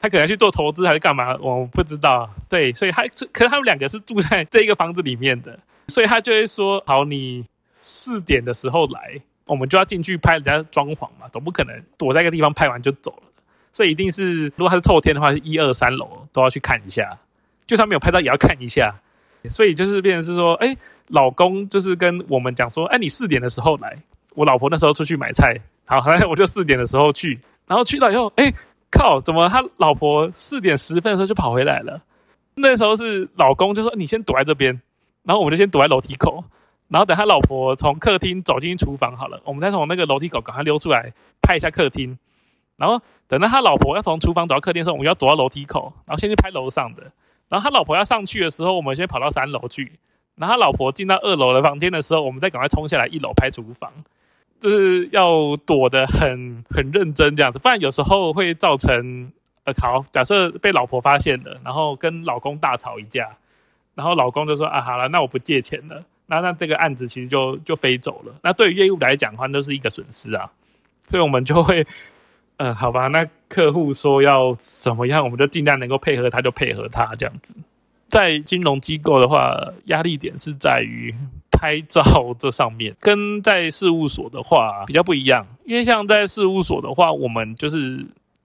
[0.00, 1.36] 他可能去做投资还是干嘛？
[1.40, 2.28] 我不知道。
[2.48, 5.56] 对，所以他可是他们两个是住在这个房子里面的，
[5.86, 7.44] 所以他就会说：“好，你
[7.76, 13.22] 四点的时候来，我们就要进去拍人家装潢嘛，总不可能躲在一个地方拍完就走了。
[13.72, 17.18] 所以一定是，如果他是透天的话，是一二三楼都要去看一下，
[17.66, 18.94] 就算没有拍到也要看一下。
[19.48, 20.76] 所以就是变成是说，哎，
[21.08, 23.96] 老公就是跟我们讲说，哎，你四点的时候来，
[24.34, 28.52] 我老婆那时候出去买菜，好，来 我就四点的时候去，然后去到以后，哎。
[28.94, 29.18] 靠！
[29.22, 32.02] 怎么他老婆四点十分的时候就跑回来了？
[32.56, 34.82] 那时候是老公就说：“你先躲在这边。”
[35.24, 36.44] 然后我们就先躲在楼梯口，
[36.92, 42.18] 然后等他老婆从客厅走进厨房好了，我们再从那个楼梯口赶快溜出来拍一下客厅。
[42.76, 47.02] 然后等到他老婆要从厨房走到客厅的时候，我们要走到楼梯口，然后先去拍楼上的。
[47.48, 49.92] 然后他老婆要上去的时候，我们先跑到三楼去。
[50.36, 53.90] 然后他老婆进到二楼的房间的时候，我们再赶快冲下来一楼拍厨房。
[54.60, 59.32] 就是要躲得很很认真这样子，不然有时候会造成
[59.64, 63.36] 呃，好，假设被老婆发现了，然后跟老公大吵一架，
[63.94, 68.34] 然后老公就说啊，好了，那我不借钱了，那那这个案子其实就就飞走了。
[68.42, 70.50] 那对于业务来讲的话，都是一个损失啊，
[71.08, 71.86] 所以我们就会，
[72.56, 77.54] 嗯，好吧，那客户说要怎么样，我们就尽量能够配合他，就配合他这样子。
[78.08, 81.14] 在金融机构的话，压力点是在于。
[81.54, 82.02] 拍照
[82.40, 87.98] 这上面跟在事务所的话比较不一样，因为像在事务所的话，我们就是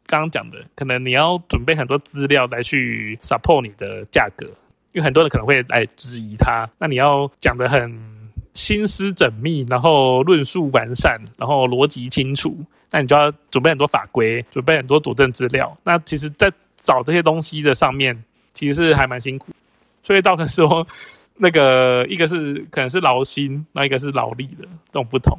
[0.05, 4.45] 刚刚讲的，可能你要准备很多资料来去 support 你的价格，
[4.97, 7.95] 因为很多人可能会来质疑他，那你要讲的很
[8.55, 12.57] 心思缜密，然后论述完善，然后逻辑清楚，
[12.89, 15.77] 那你就要准备很多法规，准备很多佐证资料。
[15.83, 19.51] 那其实，在找这些东西的上面，其实是还蛮辛苦，
[20.01, 20.87] 所以造成说。
[21.39, 25.37] 那个一个是可能是劳心，那一个是劳力的这种不同。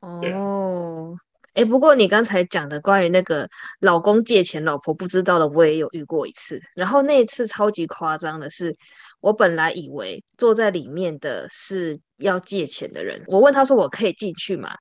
[0.00, 1.14] 哦，
[1.54, 3.48] 哎，不过你刚才讲的关于那个
[3.80, 6.60] 老公借钱，老婆不知道的，我也有遇过一次。
[6.74, 8.74] 然后那一次超级夸张的是，
[9.20, 14.74] 我本来以为坐在里面的是要借钱的人，我问他说我可以进去吗？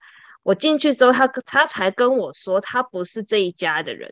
[0.43, 4.11] 我进去之后，他他才跟我说他不是这一家的人，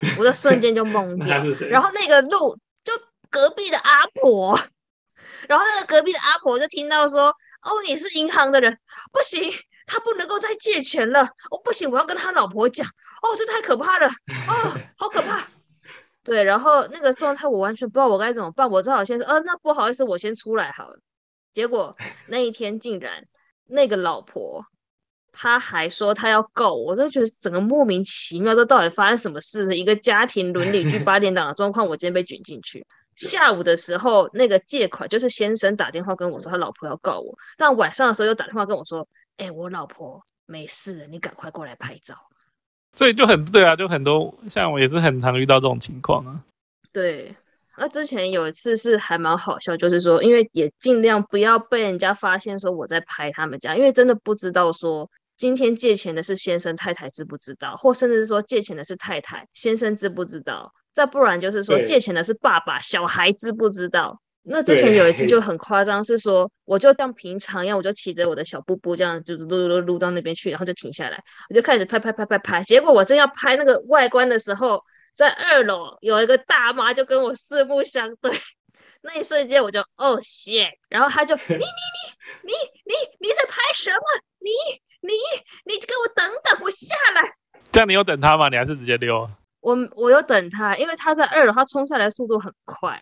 [0.18, 1.66] 我的瞬间就懵掉。
[1.68, 2.92] 然后那个路就
[3.28, 4.58] 隔壁的阿婆，
[5.48, 7.28] 然后那个隔壁的阿婆就听到说
[7.62, 8.74] ：“哦，你是银行的人，
[9.12, 9.52] 不行，
[9.86, 11.22] 他不能够再借钱了。
[11.50, 12.86] 哦，不行，我要跟他老婆讲。
[13.22, 14.06] 哦，这太可怕了，
[14.48, 15.48] 哦，好可怕。
[16.22, 20.98] ”对，然后那个状态我完全不知道我该怎么办，我只好先说：“呃，那不好意思，我先出来好了。”
[21.54, 21.96] 结果
[22.28, 23.24] 那一天竟然
[23.66, 24.64] 那个老婆。
[25.38, 29.76] 他还说他要告我，我真的觉得整个莫名其妙，这到底发生什么事？
[29.76, 32.86] 一个家庭伦理剧 八点档的状况，我今天被卷进去。
[33.16, 39.06] 下午的时候，那个借款就是先生打电话跟我说他老婆要告我，但晚上的时候又打电话跟我说
[39.38, 42.14] ：“哎，我老婆没事，你赶快过来拍照。”
[42.94, 46.42] 所以就很对啊，就很多像我也是很常遇到这种情况啊。
[46.92, 47.34] 对，
[47.76, 55.10] 那之前有一次是还蛮好笑，就是说，因为也尽量不要被人家发现说我在拍他们家，因为真的不知道说。
[55.38, 57.76] 今天借钱的是先生，太太知不知道？
[57.76, 60.72] 或甚至是说借钱的是太太，先生知不知道？
[60.94, 64.18] 再不然就是说借钱的是爸爸，小孩知不知道？
[64.48, 72.62] 那之前有一次就很夸张，是说我就像平常一样，我就骑着我的小布布这样，就撸撸撸撸到那边去，然后就停下来，我就开始拍拍拍拍拍。
[72.62, 74.82] 结果我正要拍那个外观的时候，
[75.14, 78.32] 在二楼有一个大妈就跟我四目相对，
[79.02, 81.64] 那一瞬间我就哦谢，然后他就你你你
[82.42, 82.52] 你
[82.84, 83.98] 你你在拍什么？
[84.40, 84.50] 你。
[85.02, 85.12] 你
[85.66, 87.32] 你给我等等，我下来。
[87.70, 88.48] 这样你有等他吗？
[88.48, 89.30] 你还是直接溜？
[89.60, 93.00] 我我有等他，因为他在二楼，他冲下来速度很快。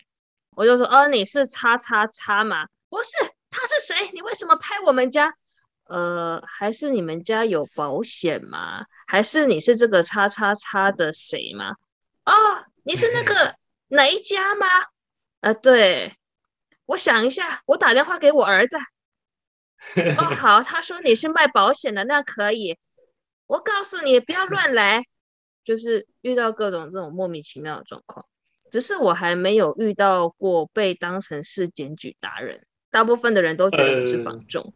[0.57, 2.67] 我就说，呃，你是叉叉叉吗？
[2.89, 3.11] 不是，
[3.51, 4.11] 他是谁？
[4.13, 5.35] 你为什么拍我们家？
[5.85, 8.85] 呃，还是你们家有保险吗？
[9.07, 11.77] 还是你是这个叉叉叉的谁吗？
[12.25, 12.33] 哦，
[12.85, 13.57] 你是那个
[13.89, 14.67] 哪一家吗？
[15.41, 16.17] 呃，对，
[16.87, 18.77] 我想一下，我打电话给我儿子。
[20.19, 22.79] 哦， 好，他说你是卖保险的，那可以。
[23.47, 25.05] 我告诉你，不要乱来。
[25.63, 28.27] 就是遇到各种这种莫名其妙的状况，
[28.71, 32.61] 只是我还没有遇到过被当成是检举达人。
[32.91, 34.73] 大部分的人都觉得我是防重。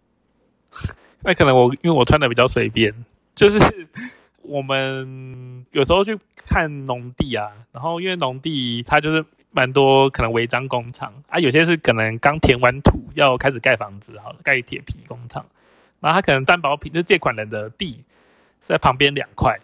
[1.22, 2.92] 那可能我因为我穿的比较随便，
[3.34, 3.58] 就是
[4.42, 9.24] 我们有时候去看农地啊，然后因为农地它就是。
[9.50, 15.44] 蛮多可能违章工厂啊，有些是可能刚填完土要开始盖房子，好了，盖铁皮工厂，
[16.00, 18.04] 然后他可能担保品就借款人的地
[18.60, 19.58] 在旁边两块，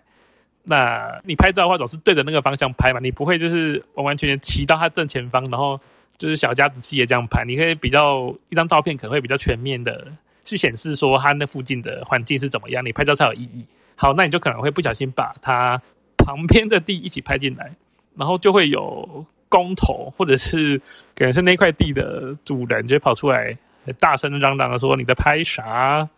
[0.64, 5.78] 那你拍照的话总是对着那个方向拍嘛，你不会就是完完全全骑到它正前方，然后
[6.18, 10.08] 就是小家子气的这样拍，你可以比较一张照片可能会比较全面的
[10.42, 13.64] 去显示说它那附近的环境是怎么样，你拍照才有意义。
[13.96, 15.80] 好，那你就可能会不小心把它
[16.16, 17.74] 旁边的地一起拍进来，
[18.16, 19.24] 然后就会有。
[19.46, 20.76] 工头，或者是
[21.14, 23.56] 可能是那块地的主人，就跑出来
[24.00, 26.08] 大声嚷嚷的说：“你在拍啥？”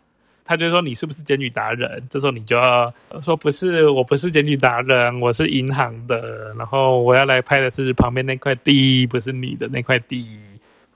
[0.47, 6.55] 他就说：“你是不是检举达人？”这时候你就要说：“不是，我不是检举达人，我是银行的。
[6.57, 10.27] 然后我要来拍的是旁边那块地，不是你的那块地。”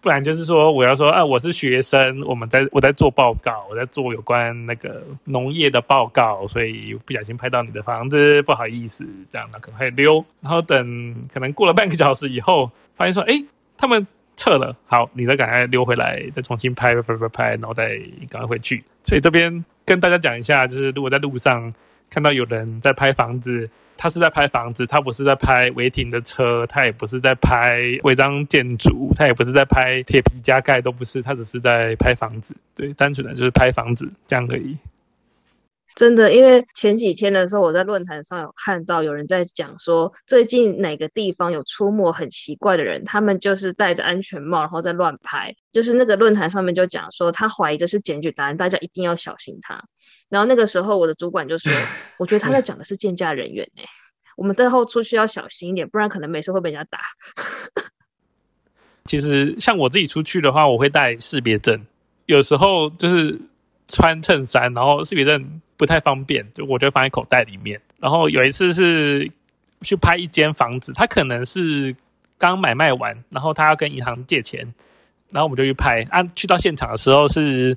[0.03, 10.25] 不然就是说，我要说啊，我是学生，我们在我在做报告，我在做有关那个农业的报告，所以不小心拍到你的房子，不好意思，这样的可能会溜。
[10.41, 13.45] 然后等可能过了半个小时以后，发现说，哎，
[13.77, 14.07] 他们
[14.41, 18.01] 撤了，好，你再赶快溜回来，再重新拍拍拍拍，然后再
[18.31, 18.83] 赶快回去。
[19.05, 21.75] 所以这边跟大家讲一下，就是如果在路上
[22.09, 23.69] 看到有人在拍房子。
[24.03, 34.75] 他是在拍房子，他不是在拍违停的车，他也不是在拍违章建筑，他也不是在拍铁皮加盖，都不是，他只是在拍房子，对，单纯的就是拍房子这样而已。
[35.97, 45.55] 真的，因为前几天的时候，我在论坛上有看到有人在讲说，最近哪个地方有出没很奇怪的人，他们就是戴着安全帽，然后在乱拍。
[45.73, 49.83] 就是那个论坛上面就讲说，他怀疑这是检举达人，大家一定要小心他。
[50.29, 51.71] 然后那个时候，我的主管就说，
[52.19, 53.83] 我觉得他在讲的是鉴驾人员呢，
[54.37, 57.01] 我们最后出去要小心一点，不然可能没事会被人家打。
[59.07, 61.85] 其实像我自己出去的话，我会带识别证，
[62.27, 63.41] 有时候就是
[63.89, 65.61] 穿衬衫，然后识别证。
[65.81, 67.81] 不太方便，就我就放在口袋里面。
[67.99, 69.33] 然后有一次是
[69.81, 71.97] 去拍一间房子，他可能是
[72.37, 74.61] 刚买卖完，然后他要跟银行借钱，
[75.31, 76.07] 然后我们就去拍。
[76.11, 77.75] 啊，去到现场的时候是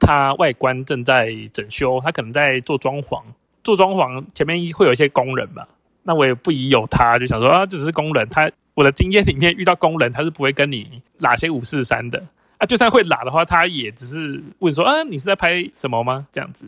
[0.00, 3.22] 他外观正在整修，他可能在做装潢，
[3.62, 5.64] 做装潢前面会有一些工人嘛。
[6.02, 8.28] 那我也不疑有他，就想说啊，这只是工人。
[8.28, 12.20] 他我的经验里面遇到工人，他是不会跟你拉些五四三的
[12.58, 12.66] 啊。
[12.66, 16.26] 就算会拉的话，他也只是问说啊，你是在拍什么吗？
[16.32, 16.66] 这样子。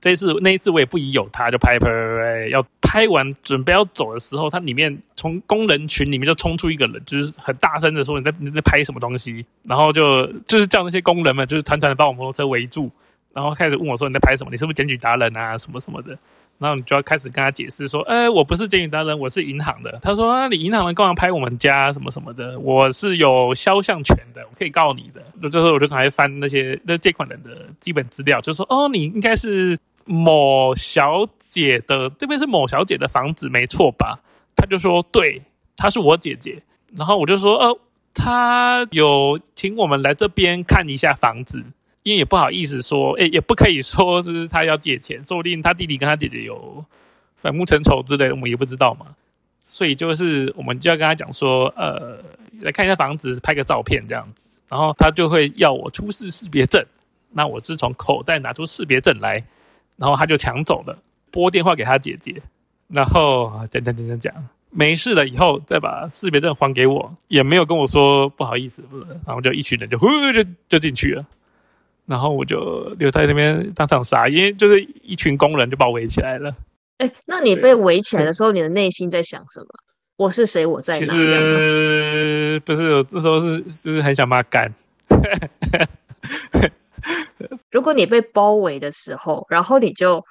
[0.00, 12.90] 这一次那一次我也不疑有他，就拍拍拍，要拍完准备要走的时候，他里面从工人群里面就冲出一个人，就是很大声的说你在你在拍什么东西，然后就 就是叫那些工人们就是团团的把我摩托车围住，
[13.32, 14.50] 然后开始问我说你在拍什么？
[14.50, 15.58] 你是不是检举达人啊？
[15.58, 16.16] 什么什么的。
[16.60, 19.96] 然后你就要开始跟他解释说，呃，我不是检举达人，我是银行的。
[20.02, 22.58] 他说，啊、你银行的干嘛拍我们家什么什么的？
[22.58, 25.22] 我是有肖像权的，我可以告你的。
[25.40, 29.78] 就就是我就赶快翻那些那借款人的基本资料，就说，哦，你应该是
[30.08, 34.18] 某小姐的，这边是某小姐的房子，没错吧？
[34.56, 35.42] 他就说，对，
[35.76, 36.62] 她是我姐姐。
[36.96, 37.78] 然后我就说，呃，
[38.14, 41.62] 她有请我们来这边看一下房子。
[42.04, 46.82] 因为也不好意思说，哎，也不可以说是他要借钱，说不定他弟弟跟他姐姐有
[47.36, 49.08] 反目成仇之类的，我们也不知道嘛。
[49.62, 52.18] 所以就是我们就要跟他讲说，呃，
[52.62, 56.82] 来看一下房子，拍个照片这样子，然后他就会要我出示识别证。
[57.30, 59.44] 那我是从口袋拿出识别证来，
[59.98, 60.96] 然后他就抢走了，
[61.30, 62.40] 拨电话给他姐姐，
[62.88, 64.34] 然后讲讲讲讲讲，
[64.70, 71.26] 没事了以后再把识别证还给我，也没有跟我说不好意思，不是，然后就一群人就呼就就进去了。
[72.06, 76.54] 然后我就留在那边当场傻，因为就是一群工人就把我围起来了。
[76.96, 79.66] 哎，那你被围起来的时候，你的内心在想什么？
[80.16, 80.64] 我是谁？
[80.64, 81.00] 我在哪？
[81.00, 84.72] 其实不是，那时候是就是很想骂干。
[87.70, 90.24] 如果你被包围的时候，然后你就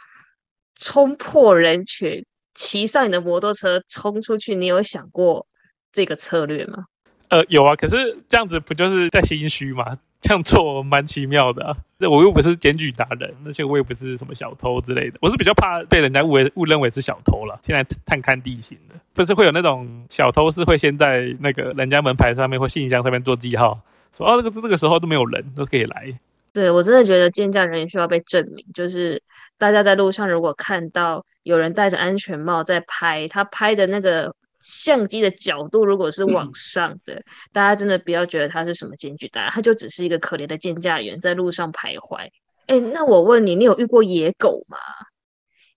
[0.79, 2.25] 冲破人群，
[2.55, 5.45] 骑上你的摩托车冲出去，你有想过
[5.91, 6.85] 这个策略吗？
[7.29, 9.97] 呃，有啊，可是这样子不就是在心虚吗？
[10.19, 17.57] 这样做蛮奇妙的，那我又不是检举达人，而且我也不是什么小偷之类的，我是比较怕被人家误误认为是小偷了。
[17.63, 23.79] 现在探勘地形的，不是会有那种小偷是会先在那个人家门牌上面或信箱上面做记号，
[24.11, 26.19] 说哦，这个这个时候都没有人，都可以来。
[26.53, 29.21] 对我真的觉得健驾人员需要被证明，就是
[29.57, 34.33] 大家在路上如果看到有人戴着安全帽在拍，他拍的那个。
[34.59, 37.23] 相机的角度如果是往上的，
[37.53, 42.27] 大家真的不要觉得他是什么检举达人，他就只是一个可怜的健驾员在路上徘徊。
[42.65, 44.77] 哎，那我问你，你有遇过野狗吗？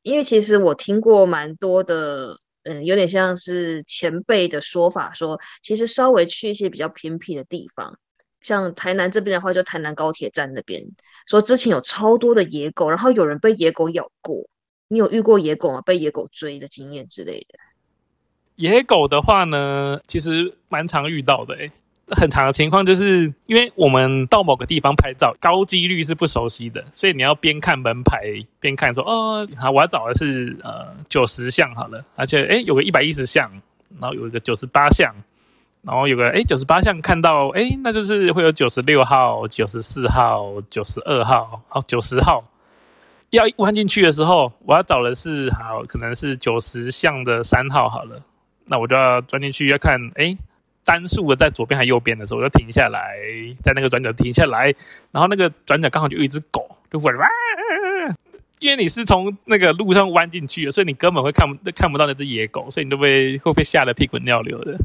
[0.02, 7.96] 因为其实我听过蛮多的，嗯，有点像是前辈的说法，说其实稍微去一些比较偏僻的地方，
[8.40, 10.82] 像台南这边的话，就台南高铁站那边，
[11.26, 14.48] 说之前有超多的野狗，然后有人被野狗咬过。
[14.88, 15.80] 你有遇过野狗吗？
[15.82, 17.58] 被野狗追的经验之类的？
[18.56, 21.70] 野狗的话呢，其实蛮常遇到的诶。
[22.12, 33.48] 很常的情况就是因为我们到某个地方拍照，高几率是不熟悉的，所以你要边看门牌边看，说哦，好，我要找的是呃九十项好了，而且诶有个一百一十项，
[34.00, 35.14] 然后有一个九十八项，
[35.82, 42.44] 然后有个诶九十八项看到诶那就是会有九十六号、九十四号、九十二号，好九十号，
[43.30, 48.22] 要弯进去的时候，我要找的是好可能是九十项的三号好了。
[48.66, 50.36] 那我就要钻进去，要看哎，
[50.84, 53.16] 单数的在左边还右边的时候，我就停下来，
[53.64, 54.72] 在那个转角停下来，
[55.10, 57.26] 然后那个转角刚好就有一只狗，就会哇，
[58.60, 64.78] 因为你是从那个路上弯进去的，所以你根本会看不看不到那只野狗，所以你都被会被吓得屁滚尿流的，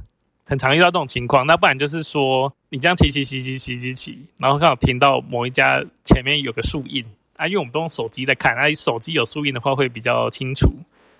[0.45, 1.45] 很常遇到这种情况。
[1.45, 7.03] 那不然就是说，你这样骑骑骑骑骑骑骑，然后刚好停到某一家前面有个树印
[7.35, 10.71] 啊，因为我们都用手机在看，啊，手机有树印的话会比较清楚。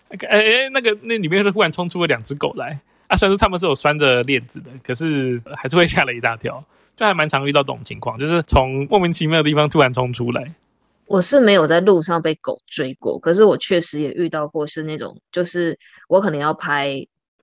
[0.09, 3.17] 哎哎，那个那里面忽然冲出了两只狗来啊！
[3.17, 6.63] 虽然说他们是有拴着链子的，可是还是会吓了一大跳，
[6.95, 10.53] 就还蛮常遇到这种情况，就是从莫名其妙的地方突然冲出来。
[11.07, 16.95] 我是没有在路上被狗追过，可是我确实也遇到过，是那种就是我可能要拍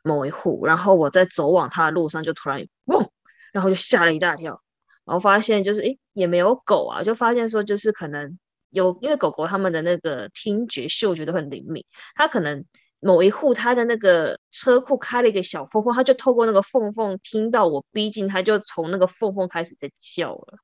[0.02, 3.10] 某一户，然后我在走往他的路上就突然嗡，
[3.52, 4.60] 然后就吓了一大跳，
[5.04, 8.38] 然后发现就是诶也没有狗啊，就发现说就是可能。
[8.74, 11.84] 有，因为狗狗它们的那个听觉、嗅觉都很灵敏，
[12.14, 12.64] 它可能
[13.00, 20.58] 某一户它的那个车库开了一个小缝缝，它就透过那个缝缝听到我逼近，它就从那个缝缝开始在叫了。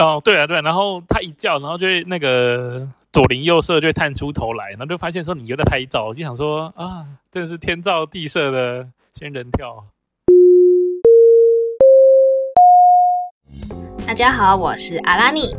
[0.00, 9.84] 哦，对啊，对，然后它一叫，然后就会那个左邻右舍就会探出头来，然后就发现说你又在拍照，就想说啊，真的是天造地设的仙人跳。
[14.06, 15.56] 大家好，我是阿拉尼。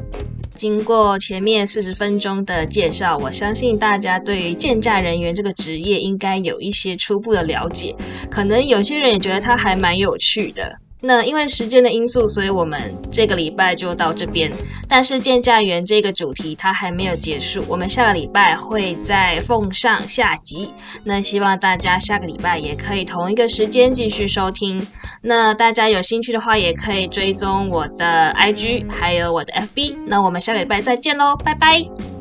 [0.55, 7.93] 经过前面四十分钟的介绍，我相信大家对于鉴驾人员这个职业应该有一些初步的了解。
[8.31, 10.79] 可能有些人也觉得它还蛮有趣的。
[11.01, 12.79] 那因为时间的因素，所以我们
[13.11, 14.51] 这个礼拜就到这边。
[14.87, 20.73] 但是鉴驾员这个主题它还没有结束，我们下个礼拜会再奉上下集。
[21.03, 24.85] 那希望大家下个礼拜也可以同一个时间继续收听。
[25.21, 29.95] 那大家有兴趣的话，也可以追踪我的 IG，还有我的 FB。
[30.05, 32.18] 那我们下个礼拜再见喽，拜拜。